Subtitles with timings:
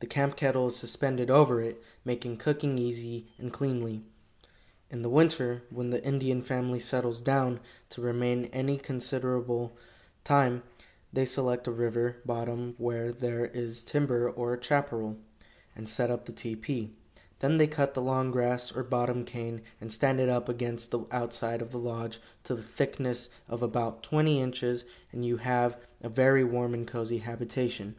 [0.00, 4.02] The camp kettle is suspended over it, making cooking easy and cleanly.
[4.90, 9.74] In the winter, when the Indian family settles down to remain any considerable
[10.24, 10.62] time,
[11.10, 15.16] they select a river bottom where there is timber or chaparral,
[15.74, 16.90] and set up the tepee;
[17.38, 21.06] then they cut the long grass or bottom cane, and stand it up against the
[21.10, 26.10] outside of the lodge to the thickness of about twenty inches, and you have a
[26.10, 27.94] very warm and cozy habitation.